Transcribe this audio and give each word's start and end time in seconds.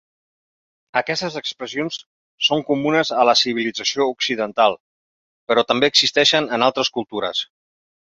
Aquestes 0.99 1.35
expressions 1.41 1.99
són 2.47 2.63
comunes 2.69 3.11
a 3.23 3.25
la 3.29 3.35
civilització 3.41 4.07
occidental, 4.13 4.77
però 5.53 5.65
també 5.73 5.91
existeixen 5.93 6.49
en 6.59 6.67
altres 6.69 6.91
cultures. 6.97 7.43